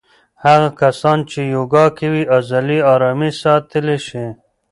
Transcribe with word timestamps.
هغه 0.45 0.69
کسان 0.81 1.17
چې 1.29 1.39
یوګا 1.55 1.85
کوي 1.99 2.23
عضلې 2.35 2.79
آرامې 2.93 3.29
ساتلی 3.41 3.97
شي. 4.07 4.25